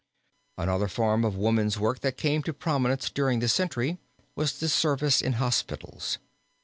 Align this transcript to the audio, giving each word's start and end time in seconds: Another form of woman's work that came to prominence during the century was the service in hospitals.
Another 0.57 0.87
form 0.87 1.23
of 1.23 1.35
woman's 1.35 1.77
work 1.77 1.99
that 1.99 2.17
came 2.17 2.41
to 2.41 2.53
prominence 2.55 3.07
during 3.07 3.37
the 3.37 3.47
century 3.47 3.99
was 4.35 4.59
the 4.59 4.67
service 4.67 5.21
in 5.21 5.33
hospitals. 5.33 6.17